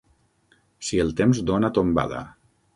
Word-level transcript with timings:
Si 0.87 1.03
el 1.05 1.13
temps 1.21 1.43
dona 1.53 1.73
tombada. 1.79 2.27